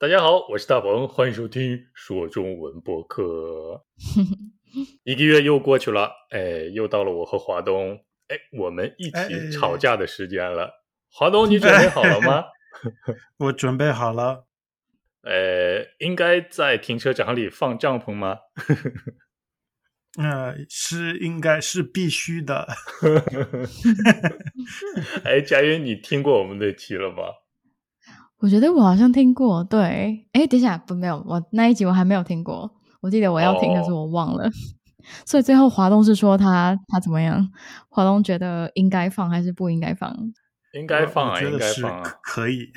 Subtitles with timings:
[0.00, 3.84] 大家好，我是大鹏，欢迎收听说中文播客。
[5.04, 10.72] 一个月又过去了，哎，又到了我和华东，哎，我们一起吵架的时间了。
[11.12, 12.46] 华东，你准备好了吗？
[13.36, 14.46] 我准备好了。
[15.20, 18.38] 呃，应该在停车场里放帐篷吗？
[20.18, 22.66] 呃，是应该是必须的。
[25.24, 27.24] 哎，佳云，你听过我们那期了吗？
[28.40, 29.62] 我觉得我好像听过。
[29.64, 32.70] 对，哎，等一下，不，没有，我那一集我还没有听过。
[33.00, 34.48] 我记得我要听，可是我忘了。
[35.24, 37.48] 所以最后华东是说他他怎么样？
[37.88, 40.14] 华东觉得应该放还是不应该放？
[40.72, 42.68] 应该放啊，应该放啊，可以。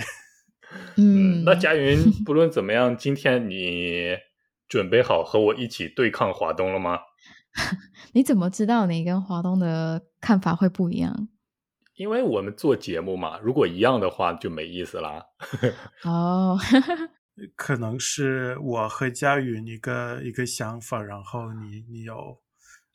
[0.97, 4.15] 嗯，那佳云， 不论怎么样，今天你
[4.67, 6.99] 准备好和我一起对抗华东了吗？
[8.13, 11.27] 你怎么知道你跟华东的看法会不一样？
[11.95, 15.23] 因为我们做节目嘛，如果一样的话就没意思啦。
[16.03, 16.57] 哦，
[17.55, 22.41] 可能是我和佳云一个一个想法，然后你你有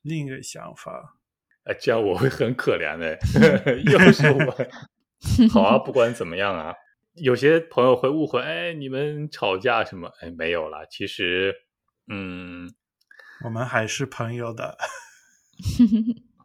[0.03, 1.17] 另一个想法。
[1.65, 3.19] 哎，这样我会很可怜的，
[3.85, 4.69] 又是我。
[5.51, 6.75] 好啊，不管怎么样啊。
[7.15, 10.09] 有些朋友会误会，哎，你们吵架什么？
[10.21, 10.87] 哎，没有啦。
[10.89, 11.53] 其实，
[12.07, 12.73] 嗯，
[13.45, 14.79] 我们还是朋友的。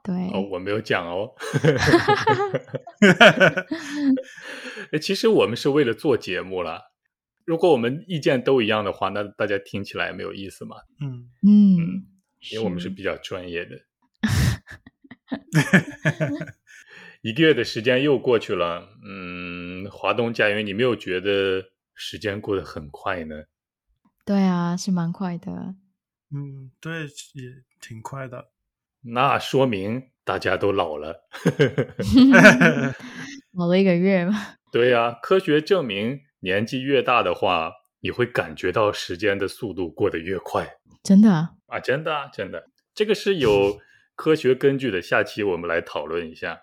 [0.03, 1.31] 对，哦，我没有讲哦。
[4.91, 6.91] 哎，其实我们是为了做节目了。
[7.45, 10.75] 如果我们意见都一样的话，那大家听起来没有意思嘛？
[11.01, 12.05] 嗯嗯，
[12.51, 13.79] 因为我们是比较专业的。
[17.21, 21.63] 一个月的时间又过去了，嗯，华东家园，你没有觉得
[21.95, 23.43] 时间过得很快呢？
[24.25, 25.75] 对啊，是蛮快的。
[26.31, 28.51] 嗯，对，也挺快的。
[29.05, 31.23] 那说明大家都老了，
[33.53, 34.33] 老了一个月吗？
[34.71, 40.77] 对呀，科学证明，年纪越大的话，你会感觉到时间的速度过得越快。
[41.03, 41.49] 真的啊？
[41.67, 42.63] 啊，真的啊，真的，
[42.95, 43.79] 这个是有
[44.15, 45.01] 科学根据的。
[45.01, 46.61] 下期我们来讨论一下。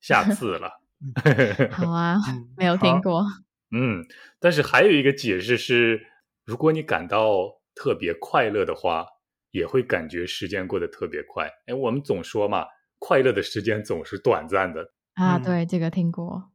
[0.00, 0.80] 下次了，
[1.70, 2.16] 好啊，
[2.56, 3.24] 没有听过。
[3.70, 4.04] 嗯，
[4.40, 6.06] 但是还有一个解释是，
[6.44, 9.06] 如果你感到特别快乐的话，
[9.52, 11.48] 也会感觉时间过得特别快。
[11.66, 12.66] 哎，我们总说嘛，
[12.98, 15.38] 快乐的时间总是短暂的啊。
[15.38, 16.50] 对，这个听过。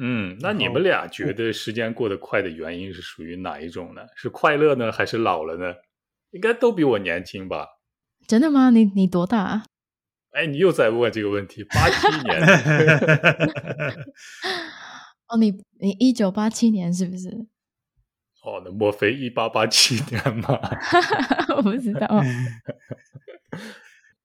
[0.00, 4.02] 嗯，那你们俩觉得时间过得快的原因是属于哪一种呢？
[4.16, 5.74] 是快乐呢，还是老了呢？
[6.30, 7.66] 应该都比我年轻吧？
[8.26, 8.70] 真的吗？
[8.70, 9.64] 你你多大？
[10.30, 11.64] 哎，你又在问这个问题？
[11.64, 12.40] 八七年？
[15.26, 15.50] 哦，你
[15.80, 17.48] 你一九八七年是不是？
[18.48, 20.58] 哦，那莫非一八八七年吗？
[21.56, 22.08] 我不知道。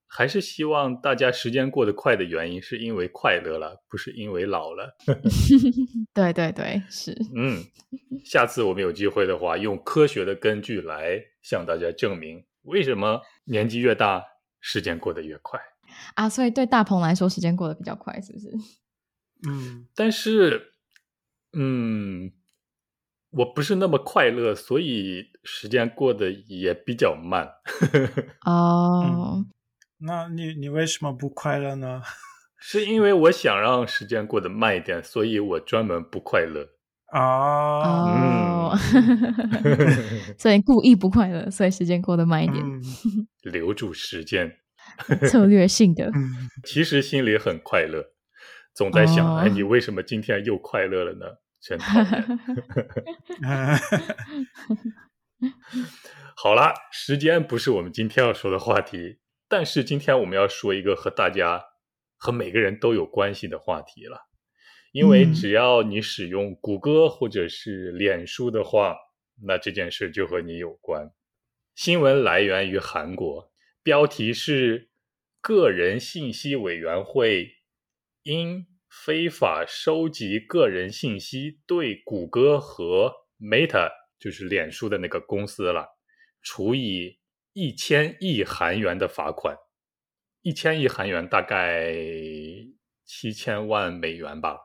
[0.08, 4.96] 还是希望大家时间过得快的原因，是因为快乐了，不是因为老了。
[6.14, 7.18] 对对对，是。
[7.36, 7.64] 嗯，
[8.24, 14.24] 下次我们有机会的话，用科学的根据来向大家证明，为什么年纪越大，
[14.62, 15.60] 时间过得越快。
[16.14, 18.52] 啊，所以对大鹏来说，时间过得比较快，是不是？
[19.50, 20.74] 嗯，但是，
[21.54, 22.32] 嗯，
[23.34, 27.48] 我不是那么快乐，所以时间过得也比较慢。
[28.46, 29.46] 哦，
[30.00, 32.02] 那你你为什么不快乐呢？
[32.60, 36.70] 是因为我想让时间过得慢一点，所以我专门不快乐。
[37.12, 38.78] 啊，哦，
[40.38, 42.64] 所以故意不快乐，所以时间过得慢一点，
[43.44, 44.60] 留住时间。
[45.28, 46.12] 策略性的，
[46.64, 48.04] 其实心里很快乐，
[48.76, 51.26] 总在想：哎，你为什么今天又快乐了呢？
[51.64, 52.40] 真讨厌。
[56.36, 61.64] 好啦，时间不是我们今天要说的话题，但是今天我们要说一个和大家、
[62.18, 64.28] 和每个人都有关系的话题了。
[64.92, 68.98] 因为只要你使用谷歌或者是脸书的话，
[69.44, 71.12] 那这件事就和你有关。
[71.74, 73.52] 新闻来源于韩国。
[73.82, 74.90] 标题是
[75.42, 77.50] “个人信息委员会
[78.22, 83.90] 因非法收集个人信息，对谷歌和 Meta
[84.20, 85.98] 就是脸书的那个公司了，
[86.44, 87.20] 处以
[87.54, 89.58] 一千亿韩元的罚款。
[90.44, 91.92] 一千亿韩元大概
[93.04, 94.60] 七千万美元吧。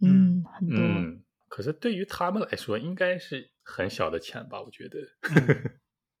[0.00, 0.78] 嗯，很多。
[0.78, 4.60] 嗯，可是对于他们来说，应该是很小的钱吧？
[4.62, 4.98] 我觉得。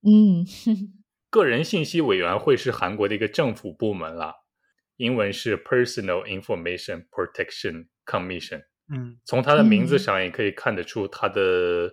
[0.02, 0.44] 嗯。
[1.28, 4.34] 个人信息委员会是韩国的一个政府部门啦，
[4.96, 8.62] 英文是 Personal Information Protection Commission。
[8.88, 11.92] 嗯，从它的名字上也可以看得出，它的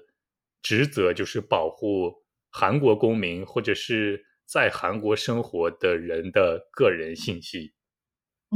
[0.61, 2.13] 职责就是保护
[2.51, 7.73] 韩国公民或者是在韩国生活的人的个人信息。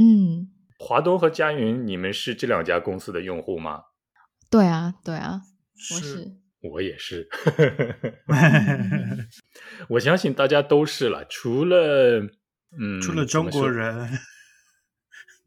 [0.00, 0.48] 嗯，
[0.78, 3.82] 华东和佳云，你们是这两家公司的用户吗？
[4.50, 5.42] 对啊，对啊，
[5.94, 6.36] 我是。
[6.60, 7.28] 我也是，
[9.90, 12.20] 我相信大家都是了，除了
[12.76, 14.10] 嗯，除了中国人，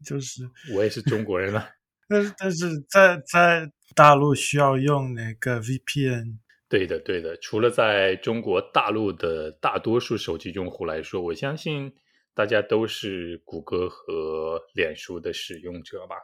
[0.04, 0.42] 就是
[0.74, 1.68] 我也是中国人了。
[2.08, 6.38] 但是但是在在大陆需要用那个 VPN。
[6.68, 7.36] 对的，对的。
[7.36, 11.92] 除了在中国大陆的大多数手机用户来说，我相信
[12.34, 16.16] 大家都是谷歌和脸书的使用者吧。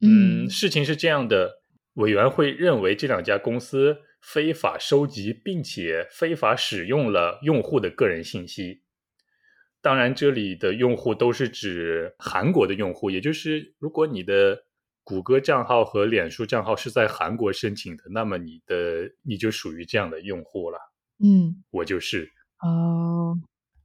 [0.00, 1.62] 嗯，事情是这样的。
[1.94, 8.82] 委员会认为这两家公司非法收集并且非法使用了用户的个人信息。
[9.86, 14.64] 当然，这里的用户都是指韩国的用户，也就是如果你的
[15.04, 20.78] 谷歌账号和脸书账号是在韩国申请的，那么你的你就属于这样的用户了。
[21.22, 22.28] 嗯，我就是
[22.60, 23.38] 哦。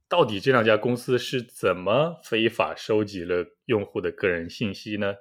[0.08, 5.14] 到底这两家公司是怎么非法收集了用户的个人信息呢？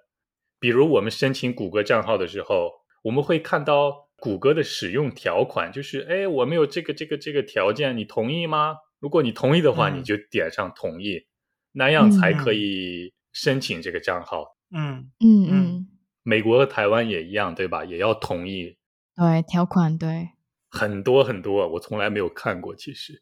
[0.60, 2.82] 比如我们申请谷歌账号的时候。
[3.04, 8.76] 我们会看到谷歌的使用条款，就是哎，我们有这个这个这个条件，你同意吗？
[9.02, 11.28] 如果你同意的话，你就点上同意，
[11.74, 14.56] 那样才可以申请这个账号。
[14.74, 15.88] 嗯嗯嗯，
[16.24, 17.84] 美国和台湾也一样，对吧？
[17.84, 18.78] 也要同意。
[19.14, 20.30] 对条款，对
[20.70, 22.74] 很多很多，我从来没有看过。
[22.74, 23.22] 其实，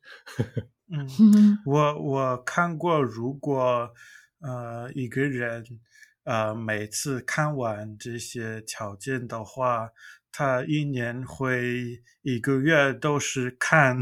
[0.92, 1.08] 嗯，
[1.66, 3.92] 我我看过，如果
[4.42, 5.64] 呃一个人。
[6.26, 9.90] 呃，每次看完这些条件的话，
[10.32, 14.00] 他一年会一个月都是看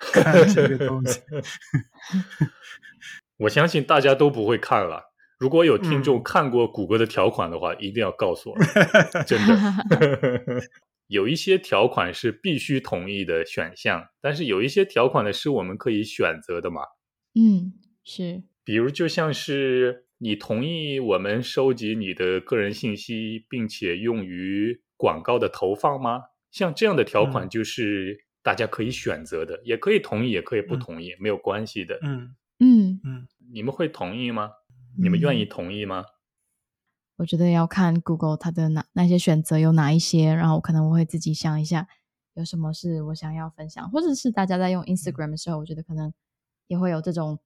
[0.12, 1.20] 看这个东西。
[3.38, 5.12] 我相信大家都不会看了。
[5.38, 8.58] 如果有听众看过谷歌的条款的话，一定要告诉我，
[9.24, 10.62] 真的。
[11.08, 16.82] 有一些条款是必须同意的选项，但是有一些条款呢是我们可以选择的嘛？
[17.34, 17.72] 嗯，
[18.04, 18.42] 是。
[18.64, 20.04] 比如，就像是。
[20.20, 26.22] 你同意我们收集你的个人信息，并且用于广告的投放吗？
[26.50, 31.98] 像这样的条款就是大家可以选择的，也可以同意，也可以不同意，没有关系的。
[32.02, 34.50] 嗯嗯嗯，你们会同意吗？
[34.96, 36.04] 你们愿意同意吗？
[37.16, 41.88] 我觉得要看 Google 它的哪那些选择有哪一些，然后可能我会自己想一下
[42.34, 46.12] 有什么是我想要分享，或者是大家在用 Instagram 的时候，我觉得可能
[46.66, 47.38] 也会有这种。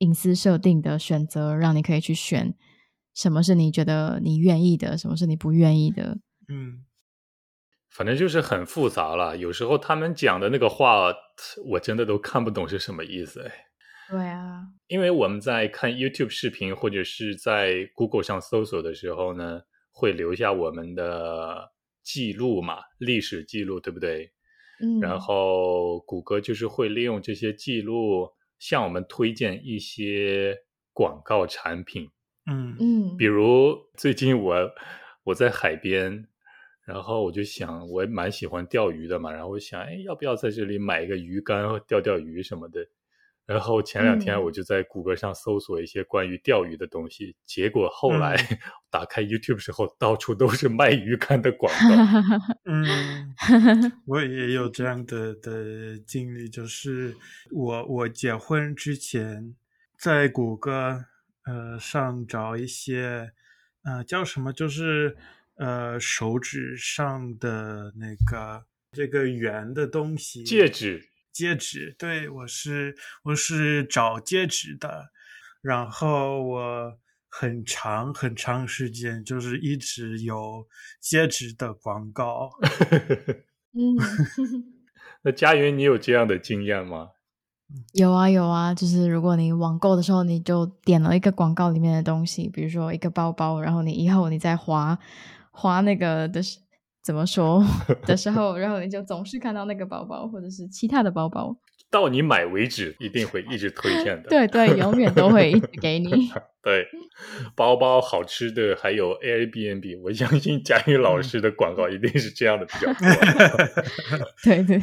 [0.00, 2.54] 隐私设定的选择，让你可以去选
[3.14, 6.18] 什么是你觉得你愿意的，什么是你不愿意的。
[6.48, 6.84] 嗯，
[7.96, 9.36] 反正就是很复杂了。
[9.36, 11.14] 有时候他们讲的那个话，
[11.70, 13.40] 我真的都看不懂是什么意思。
[13.40, 13.52] 哎，
[14.10, 21.72] 对啊，因为我们在看 YouTube 视频或者是在 Google 上搜索的时候呢，会留下我们的
[22.02, 24.30] 记录嘛，历史记录，对不对？
[24.82, 28.30] 嗯，然后谷歌就是会利用这些记录。
[28.58, 30.56] 向我们推荐一些
[30.94, 32.08] 广告产品，
[32.50, 34.70] 嗯嗯，比如最近我
[35.24, 36.26] 我在海边，
[36.86, 42.86] 然后我就想，我也蛮喜欢钓鱼的嘛，然后我想，哎，要不要在这里买一个鱼竿钓钓鱼什么的。
[43.44, 48.36] 然后前两天我就在谷歌上搜索一些关于钓鱼的东西，结果后来
[48.90, 52.20] 打开 YouTube 时候，到处都是卖鱼竿的广告。
[52.66, 57.16] 嗯，我也有这样的的经历，就是
[57.52, 59.54] 我我结婚之前
[59.96, 61.04] 在谷歌
[61.44, 63.30] 呃上找一些
[63.84, 65.16] 呃叫什么，就是
[65.56, 71.08] 呃手指上的那个这个圆的东西，戒指。
[71.32, 75.10] 戒指，对我是我是找戒指的，
[75.60, 76.98] 然后我
[77.28, 80.66] 很长很长时间就是一直有
[80.98, 82.48] 戒指的广告。
[83.76, 84.00] 嗯，
[85.20, 87.10] 那佳云，你有这样的经验吗？
[87.92, 94.98] 有啊有啊，就是如果你网购的时候，你就点了一个广告里面的东西，比如说一个包包，然后你以后你再划
[95.56, 96.58] 划那个的是。
[97.06, 97.64] 怎么说
[98.04, 101.56] 的时候，然后你就总是看到那个包包，或者是其他的包包，
[101.88, 104.28] 到你买为止，一定会一直推荐的。
[104.28, 106.10] 对对，永远都会一直给你。
[106.64, 106.84] 对，
[107.54, 113.06] 包包好吃的，还有 Airbnb，我相信佳宇老师的广告一定是这样的比较多。
[114.42, 114.82] 对 对，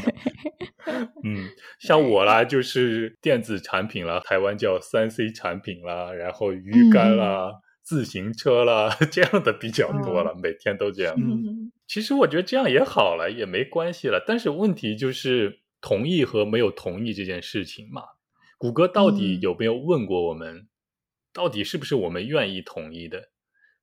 [1.26, 1.50] 嗯，
[1.82, 7.52] 像我啦，就是电子产品啦，台湾叫三 C 产品啦，然后鱼竿啦。
[7.84, 11.16] 自行车啦， 这样的比较多了，每天都这样。
[11.86, 14.24] 其实我觉得这样也好了，也没关系了。
[14.26, 18.02] 但是问题就是同意和没有同意这件事情嘛。
[18.58, 20.68] 谷歌到底有没有问过我们？
[21.34, 23.32] 到底是不是我们愿意同意的？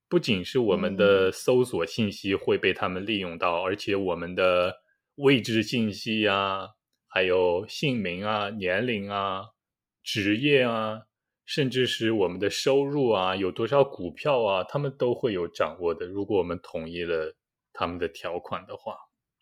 [0.09, 4.77] 不仅是我们的搜索信息会被他们利用到，而且我们的
[5.17, 6.69] 位置信息啊，
[7.07, 9.43] 还有姓名啊、年龄啊、
[10.03, 11.03] 职业啊。
[11.51, 16.07] 甚至是我们的收入啊，有多少股票啊，他们都会有掌握的。
[16.07, 17.35] 如果我们同意了
[17.73, 18.95] 他们的条款的话，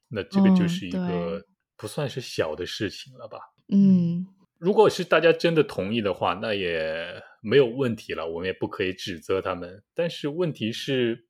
[0.09, 1.45] 那这个就是一个
[1.77, 3.39] 不算是小的事情了吧？
[3.71, 9.85] 嗯，如果是大家真的同意的话，那也没有问题了，我们也不可以指责他们。
[9.95, 11.27] 但是问题是，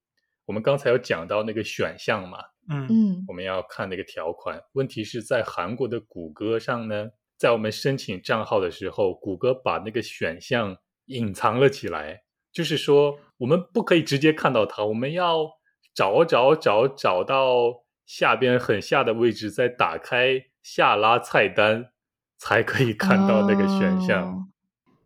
[0.47, 2.39] 我们刚才有讲到那个选项嘛，
[2.71, 4.63] 嗯嗯我们要看那个条款。
[4.75, 10.77] 问题是在韩国的谷歌上呢，在我们申请账号的时候，谷歌把那个选项
[11.07, 15.49] 隐藏了起来，就是说我们不可以直接看到它，我们要
[15.95, 21.93] 找找找找到下边很下的位置，再打开下拉菜单，
[22.37, 24.25] 才可以看到那个选项。
[24.25, 24.45] 哦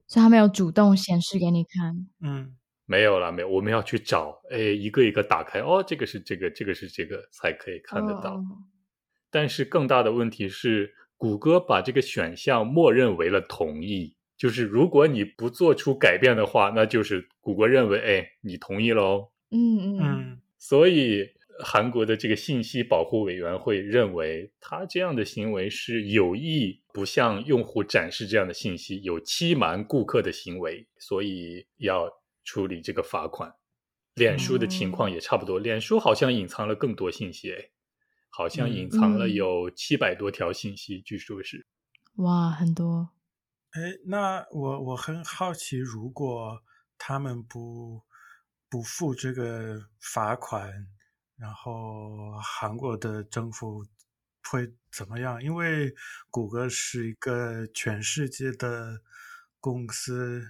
[0.08, 2.06] 所以他没有主动显示给你看。
[2.20, 8.34] 嗯没有了，没有，我们要去找，哎，一个一个打开，哦，这个是这个，这个是这个，才可以看得到。
[8.34, 8.44] 哦
[9.30, 10.92] 但是更大的问题是，
[11.22, 19.28] 谷歌把这个选项默认为了同意，就是如果你不做出改变的话，那就是谷歌认为，哎，你同意了哦。
[19.52, 21.24] 嗯嗯嗯所以
[21.62, 32.10] 韩国的这个信息保护委员会认为，他这样的行为是有意不向用户展示这样的信息，有欺瞒顾客的行为，所以要
[32.42, 33.48] 处理这个罚款。
[34.16, 37.70] 脸书的情况也差不多，脸书好像隐藏了更多信息，哎，
[38.34, 41.66] 好像隐藏了嗯有七百多条信息，据说是。
[42.16, 43.10] 哇，很多。
[43.72, 46.62] 哎，那我我很好奇，如果
[46.96, 48.02] 他们不
[48.70, 50.72] 不付这个罚款，
[51.36, 53.84] 然后韩国的政府
[54.50, 55.42] 会怎么样？
[55.42, 55.94] 因为
[56.30, 59.02] 谷歌是一个全世界的
[59.60, 60.42] 公司，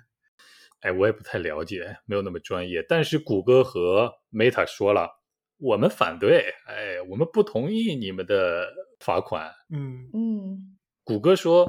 [0.80, 2.84] 哎，我也不太了解，没有那么专业。
[2.88, 5.21] 但是谷歌和 Meta 说了，
[5.62, 9.48] 我们反对，哎，我们不同意你们的罚款。
[9.70, 11.68] 嗯嗯谷歌说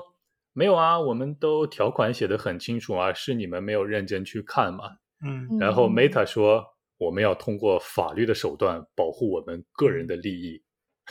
[0.51, 4.97] 没有啊，我们都条款写的很清楚啊，是你们没有认真去看嘛。
[5.23, 6.65] 嗯嗯然后 Meta 说
[6.97, 10.63] 我们要通过法律的手段保护我们个人的利益。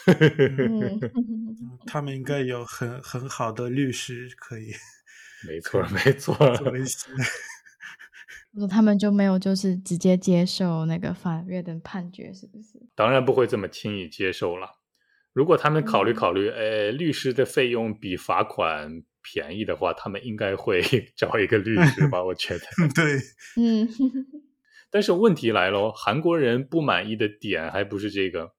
[0.07, 0.99] 嗯，
[1.87, 4.73] 他们应该有很很好的律师可以
[5.47, 6.35] 没错， 没错。
[8.71, 12.79] 他们就没有就是直接接受那个法院的判决，是不是？
[12.95, 14.69] 当然不会这么轻易接受了。
[15.33, 20.83] 如果他们考虑考虑，呃，律师的费用比罚款便宜的话，他们应该会
[21.17, 22.23] 找一个律师吧？
[22.23, 22.65] 我觉得。
[22.95, 23.19] 对，
[23.57, 23.89] 嗯
[24.93, 28.53] 但是问题来了，韩国人不满意的点还不是这个。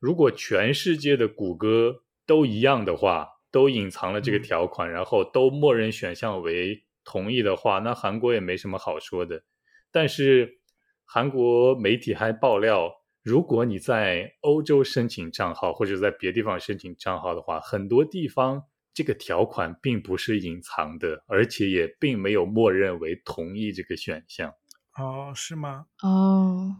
[0.00, 1.96] 如果全世界的谷歌
[2.26, 9.44] 都一样的话，都隐藏了这个条款，然后都默认选项为同意的话，那韩国也没什么好说的。
[9.92, 10.60] 但是
[11.04, 12.90] 韩国媒体还爆料，
[13.22, 24.52] 如果你在欧洲申请账号或者在别地方申请账号的话，很多地方这个条款并不是隐藏的，而且也并没有默认为同意这个选项。
[24.96, 25.86] 哦，是吗？
[26.02, 26.76] 哦，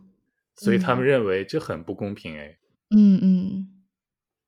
[0.54, 2.58] 所以他们认为这很不公平哎。
[2.96, 3.84] 嗯嗯，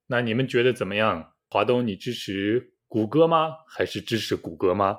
[0.06, 1.33] 那你们觉得怎么样？
[1.49, 3.50] 华东，你支持谷歌吗？
[3.68, 4.97] 还是支持谷歌吗？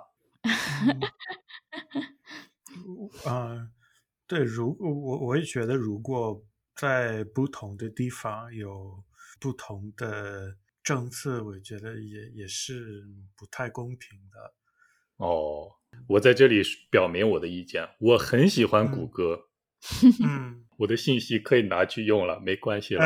[3.26, 3.72] 嗯，
[4.28, 6.44] 对，如果我我也觉得，如果
[6.76, 9.04] 在不同的地方有
[9.40, 13.04] 不同的政策，我觉得也也是
[13.36, 14.54] 不太公平的。
[15.18, 15.72] 哦，
[16.08, 19.50] 我在这里表明我的意见，我很喜欢谷歌，
[20.24, 23.04] 嗯， 我的信息可以拿去用了，没关系了，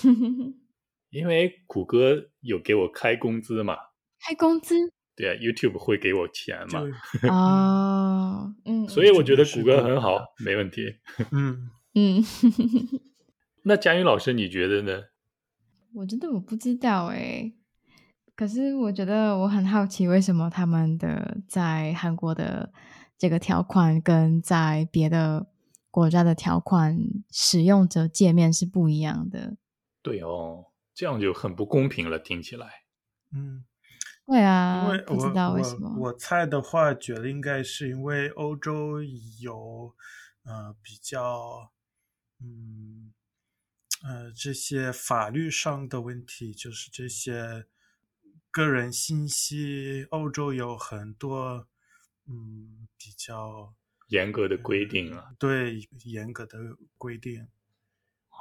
[1.10, 3.76] 因为谷歌有给我开工资嘛，
[4.20, 4.74] 开工资
[5.16, 6.80] 对啊，YouTube 会给我钱嘛，
[7.22, 10.96] 就哦，嗯， 所以我觉得谷歌很好，没问题。
[11.32, 12.22] 嗯嗯，
[13.64, 15.04] 那佳宇老师，你觉得呢？
[15.94, 17.54] 我觉得我不知道诶，
[18.36, 22.70] 可是我觉得我很好奇，为什么他们的在韩国的
[23.16, 25.46] 这个条款跟在别的
[25.90, 26.98] 国家的条款
[27.30, 29.56] 使用者界面是不一样的？
[30.02, 32.66] 对哦，这样就很不公平了，听起来。
[33.34, 33.64] 嗯，
[34.26, 35.88] 对啊因为，不知我道为什么。
[35.96, 39.00] 我我猜的话，觉得应该是因为欧洲
[39.40, 39.94] 有
[40.44, 41.70] 呃比较
[42.40, 43.12] 嗯
[44.02, 47.66] 呃这些法律上的问题，就是这些
[48.50, 51.68] 个人信息，欧洲有很多
[52.26, 53.74] 嗯比较
[54.08, 55.32] 严格的规定啊。
[55.38, 56.58] 对严格的
[56.98, 57.46] 规定。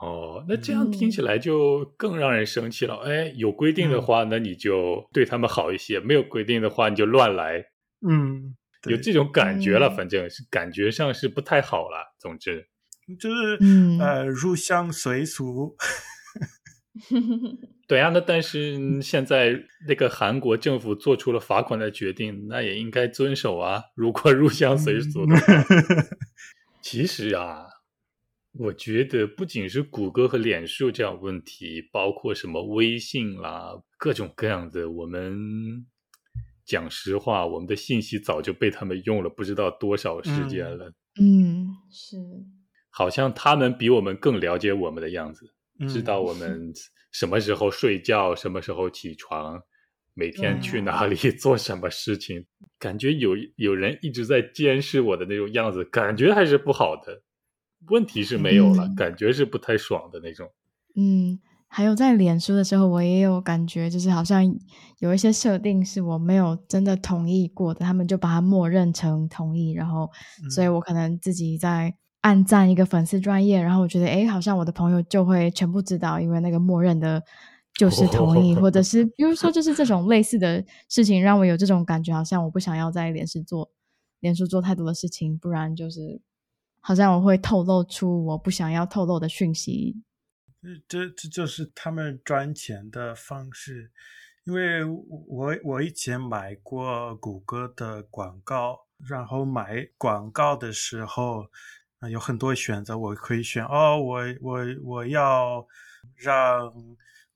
[0.02, 2.96] 哦，那这样嗯听起来就更让人生气了。
[2.98, 7.66] 哎，有规定的话，那你就对他们好一些；没有规定的话，你就乱来，
[8.08, 8.56] 嗯，
[8.90, 9.88] 有这种感觉了。
[9.88, 12.14] 嗯反正是感觉上是不太好了。
[12.20, 12.68] 总之，
[13.20, 15.76] 就是、嗯呃入乡随俗。
[17.88, 19.54] 对啊，那但是现在
[19.88, 23.82] 那个韩国政府做出了罚款的决定，那也应该遵守啊。
[23.96, 25.64] 如果入乡随俗的话，
[26.82, 27.66] 其实啊，
[28.58, 34.90] 我觉得不仅是谷歌和脸书这样问题，包括什么微信啦，各种各样的。
[34.90, 35.86] 我们
[36.64, 40.94] 讲实话，我们的信息早就被他们用了不知道多少时间了。
[41.20, 42.18] 嗯，是。
[42.90, 45.46] 好像他们比我们更了解我们的样子，
[45.90, 46.72] 知道我们
[47.12, 49.62] 什么时候睡觉，什么时候起床，
[50.14, 52.46] 每天去哪里 做什么事情。
[52.80, 57.22] 感觉有有人一直在监视我的那种样子，感觉还是不好的。
[57.90, 60.50] 问题是没有了，感觉是不太爽的那种。
[60.96, 64.44] 嗯，还有在脸书的时候，我也有感觉，就是好像
[65.00, 70.10] 有一些设定是我没有真的同意过的，他们就把它默认成同意，然后，
[70.50, 77.22] 所以我可能自己在暗赞一个粉丝专业，然后我觉得，哎，好像我的朋友就会全部知道，因为那个默认的
[77.78, 83.70] 就是同意，或者是比如说就是这种类似的事情，让我有这种感觉，好像我不想要在脸书做
[84.22, 86.22] 脸书做太多的事情，不然就是。
[86.88, 90.04] 好像我会透露出我不想要透露的讯息，
[90.88, 93.92] 这这就是他们赚钱的方式。
[94.44, 101.48] 因为我我以前买过谷歌的广告，然后买广告的时候
[102.12, 105.66] 有很多选择，我可以选哦，我我我要
[106.14, 106.72] 让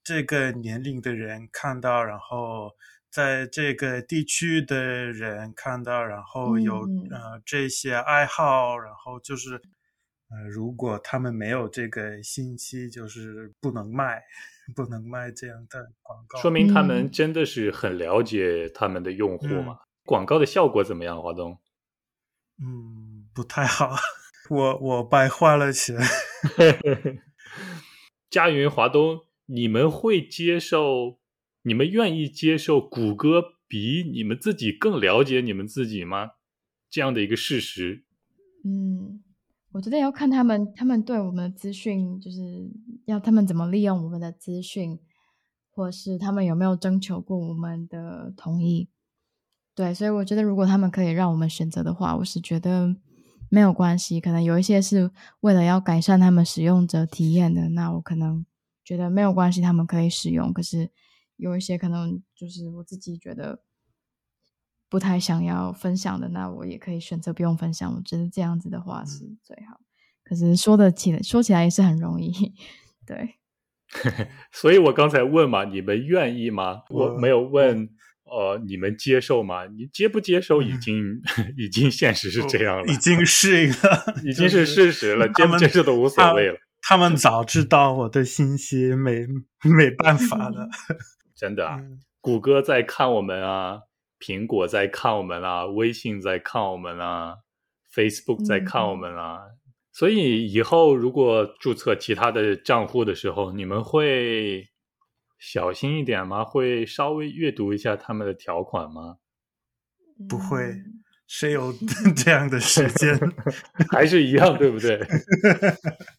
[0.03, 2.69] 这个年龄的人看到，然后。
[3.11, 9.55] 在这个地区的人看到，然后有呃这些爱好，然后就是
[10.29, 14.21] 呃，如果他们没有这个信息，就是不能卖，
[14.75, 16.39] 不能卖这样的广告。
[16.39, 19.79] 说明他们真的是很了解他们的用户嘛？
[20.05, 21.59] 广告的效果怎么样，华东？
[22.61, 23.95] 嗯，不太好，
[24.51, 25.97] 我我败坏了钱。
[28.29, 31.18] 佳云、华东，你们会接受？
[31.63, 36.31] 你们愿意接受谷歌比你们自己更了解你们自己吗？
[36.89, 38.05] 这样的一个事实？
[38.63, 39.21] 嗯，
[39.73, 42.71] 我觉得要看他们，他们对我们的资讯，就是
[43.05, 44.97] 要他们怎么利用我们的资讯，
[45.69, 48.89] 或是他们有没有征求过我们的同意。
[49.75, 52.95] 对，所以我觉得如果他们可以让我们选择的话，我是觉得
[53.49, 54.19] 没有关系。
[54.19, 58.45] 可能有一些是为了要改善他们使用者体验的，那我可能
[58.83, 60.51] 觉得没有关系，他们可以使用。
[60.51, 60.89] 可是。
[61.39, 63.63] 有一些可能就是我自己觉得
[64.89, 67.91] 不太想要分享的，那我也可以选择不用分享。
[67.95, 69.79] 我觉得这样子的话是最好。
[70.23, 72.31] 可是说的起来，说起来也是很容易，
[73.07, 73.35] 对。
[74.51, 76.81] 所以我刚才问嘛，你们愿意吗？
[76.89, 77.89] 我没有问，
[78.23, 79.65] 呃，你们接受吗？
[79.65, 80.61] 你接不接受？
[80.61, 81.19] 已经，
[81.57, 83.89] 已经现实是这样了，已经是一个，
[84.23, 85.27] 已经是事实了。
[85.29, 86.59] 接不接受都无所谓了。
[86.81, 89.25] 他们早知道我的信息，没
[89.63, 90.69] 没办法了。
[91.39, 91.79] 真的啊，
[92.19, 93.83] 谷歌在看我们啊，
[94.19, 97.37] 苹果在看我们啊，微信在看我们啊
[97.95, 99.39] ，Facebook 在看我们啊。
[99.93, 104.67] 所以以后如果注册其他的账户的时候，你们会
[105.37, 106.43] 小心一点吗？
[106.43, 109.15] 会稍微阅读一下他们的条款吗？
[110.27, 110.75] 不会，
[111.25, 111.73] 谁有
[112.17, 113.17] 这样的时间？
[113.91, 114.99] 还是一样，对不对？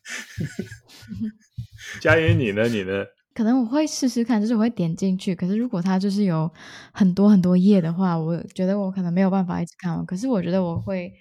[2.01, 2.67] 佳云，你呢？
[2.69, 3.05] 你呢？
[3.33, 5.35] 可能我会试试看，就是我会点进去。
[5.35, 6.51] 可是如果它就是有
[6.93, 10.05] 很多很多页的话，我觉得我可能没有办法一直看完。
[10.05, 11.13] 可是我觉得我会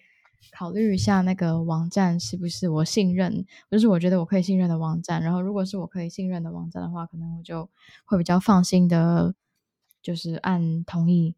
[0.58, 5.22] 考虑一下那个网站是不是我信任，就是我觉得我可以信任的网站。
[5.22, 7.70] 然后如果是我可以信任的网站的话，可能我就
[8.06, 9.36] 会比较放心的，
[10.02, 11.36] 就是按同意。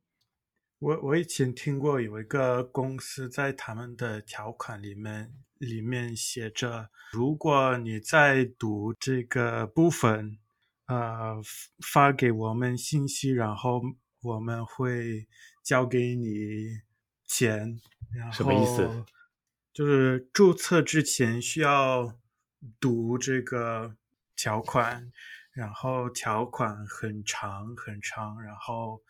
[0.80, 10.38] 我我以前听过有一个公司在他们的条款里面里面写着，如果你在读这个部分。
[10.92, 11.42] 呃，
[11.80, 13.82] 发给我们信息，然后
[14.24, 15.26] 我们会
[15.64, 16.82] 交给你
[17.24, 17.80] 钱。
[18.34, 19.06] 什么意思？
[19.72, 22.20] 就是注册之前需要
[22.78, 23.96] 读这个
[24.36, 25.10] 条款，
[25.54, 29.02] 然后条款很长很长，然后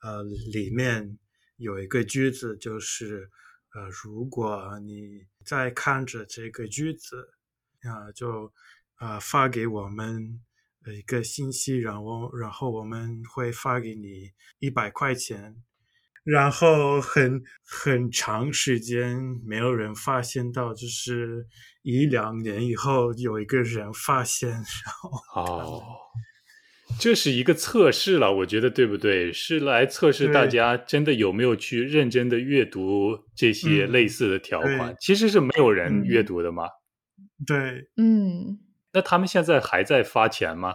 [0.00, 1.16] 呃，里面
[1.58, 3.30] 有一个句子，就是
[3.72, 7.34] 呃，如果你在看着这个句子
[7.82, 8.52] 啊，就
[8.98, 10.42] 呃发给我们。
[10.86, 15.56] 一个信息，然后然后我们会发给你一百块钱，
[16.24, 21.46] 然后很很长时间没有人发现到，就是
[21.82, 24.64] 一两年以后有一个人发现，然
[25.02, 25.82] 后哦，
[26.98, 29.30] 这是一个测试了，我觉得对不对？
[29.32, 36.64] 是来测试大家真的有没有去认真的阅读这些类似的条款，其实是没有人阅读的嘛。
[37.46, 38.58] 对，嗯。
[38.92, 40.74] 那他们现在还在发钱吗？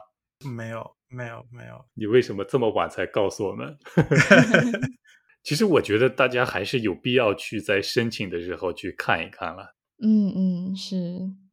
[0.56, 1.86] 没有，没有，没有。
[1.96, 3.78] 你为什么这么晚才告诉我们？
[5.44, 9.76] 其实我觉得大家还是有必要去在申请的时候去看一看了。
[10.04, 10.96] 嗯嗯，是，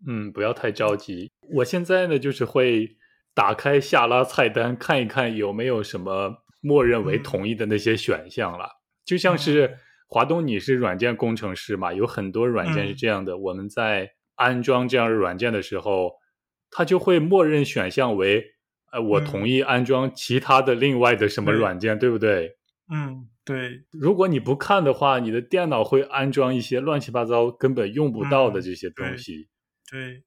[0.07, 1.31] 嗯，不要太着急。
[1.55, 2.97] 我现在呢，就是会
[3.35, 8.67] 打开下拉菜单，看一看有没有什么默认为同意的那些选项了。
[9.05, 13.37] 就像是华东，你是软件工程师嘛，有很多软件是这样的。
[13.37, 16.11] 我们在安装这样的软件的时候，
[16.73, 18.49] 它就会默认选项为。
[18.93, 22.59] 呃，我同意安装其他的另外的什么软件，对不对？
[22.93, 23.87] 嗯，对。
[23.91, 29.49] 如果你不看的话，你的电脑会安装一些乱七八糟、根本用不到的这些东西。
[29.91, 30.23] 对，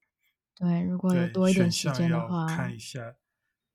[0.58, 0.82] 对。
[0.90, 3.02] 如果有多一点时间的话，看一下。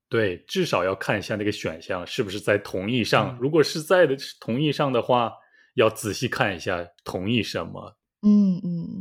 [0.09, 3.37] 对，至少要看一下那个选项是不是在同意上。
[3.39, 5.31] 如果是在的同意上的话，
[5.75, 7.97] 要仔细看一下同意什么。
[8.23, 9.00] 嗯嗯。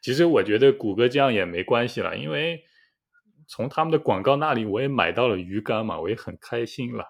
[0.00, 2.60] 其实我觉得谷歌这样也没关系了，因为。
[3.52, 7.04] 从他们的广告那里，我也买到了鱼竿嘛，我也很开心了。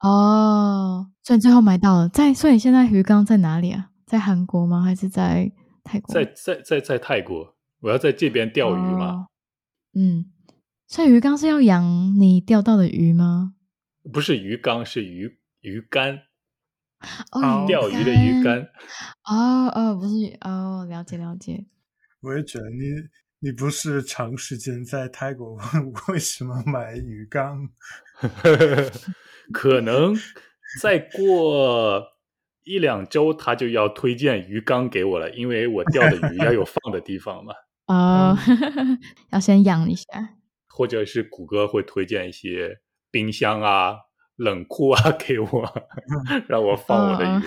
[0.00, 3.88] 哦，所以最后买到了，在所以现在鱼缸在哪里啊？
[4.04, 4.82] 在韩国吗？
[4.82, 5.50] 还是在
[5.82, 6.14] 泰国？
[6.14, 9.28] 在在在在泰国，我要在这边钓鱼嘛。
[9.94, 10.26] 嗯，
[10.86, 11.82] 所以鱼缸是要养
[12.20, 13.54] 你钓到的鱼吗？
[14.12, 16.18] 不是鱼缸，是鱼鱼竿。
[17.32, 18.68] 哦，钓鱼的鱼竿。
[19.24, 21.64] 哦哦，不是哦，了解了解。
[22.26, 23.08] 我也觉得你。
[23.38, 25.58] 你不是长时间在泰国，
[26.08, 27.68] 为什么买鱼缸？
[29.52, 30.16] 可能
[30.80, 32.02] 再过
[32.64, 37.52] 一两周，他就要推荐鱼缸给我了，因为我钓的鱼要有 放的地方嘛。
[37.84, 38.34] 啊，
[39.30, 40.06] 要先养一下，
[40.68, 43.96] 或者是谷歌会推荐一些冰箱啊、
[44.36, 45.90] 冷库啊给我，
[46.48, 47.42] 让我放我的鱼。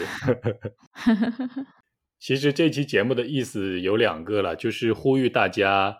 [2.20, 5.98] 其实这期节目的意思有两个了，就是呼吁大家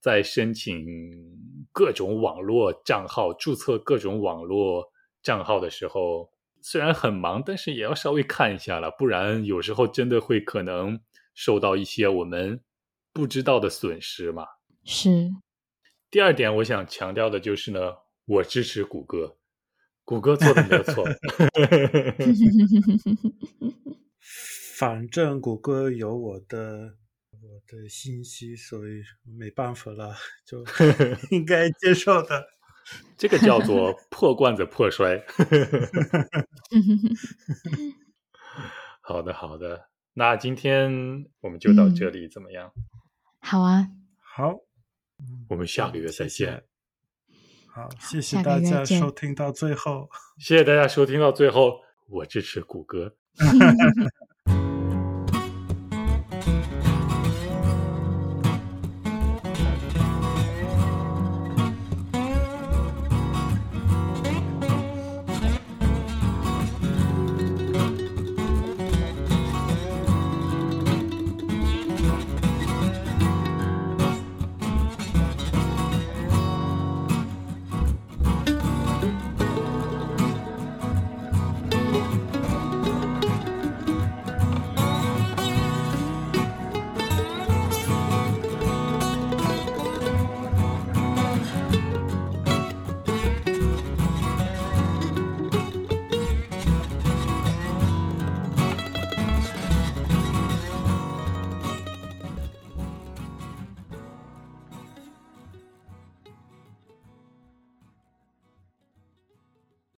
[0.00, 0.84] 在申请
[1.72, 4.92] 各种网络账号、注册各种网络
[5.22, 11.00] 账号的时候，虽然很忙，但是也要稍微看一下了，不然有时候真的会可能
[11.34, 12.60] 受到一些我们
[13.12, 14.46] 不知道的损失嘛。
[14.84, 15.30] 是。
[16.10, 17.94] 第二点，我想强调的就是呢，
[18.26, 19.38] 我支持谷歌，
[20.04, 21.04] 谷歌做的没有错。
[24.78, 26.96] 反正谷歌有我的
[27.30, 30.62] 我的信息，所以没办法了， 就
[31.30, 32.46] 应该接受的。
[33.16, 35.24] 这个叫做 破罐子破摔。
[39.00, 42.70] 好的，好的，那今天我们就到这里，怎么样？
[43.40, 43.88] 好啊，
[44.20, 44.60] 好，
[45.48, 46.64] 我们下个月再见。
[47.68, 53.16] 好，谢谢大家收听到最后，谢谢大家收听到最后，我支持谷歌。